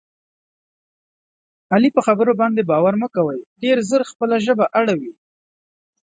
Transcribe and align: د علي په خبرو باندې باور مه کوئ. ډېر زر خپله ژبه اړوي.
د 1.67 1.69
علي 1.73 1.89
په 1.97 2.01
خبرو 2.07 2.31
باندې 2.41 2.67
باور 2.71 2.93
مه 3.01 3.07
کوئ. 3.15 3.39
ډېر 3.61 3.77
زر 3.89 4.01
خپله 4.11 4.35
ژبه 4.45 4.65
اړوي. 4.79 5.13